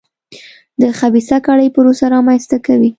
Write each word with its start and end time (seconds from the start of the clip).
د 0.81 0.83
خبیثه 0.99 1.37
کړۍ 1.47 1.67
پروسه 1.75 2.05
رامنځته 2.15 2.57
کوي. 2.65 2.89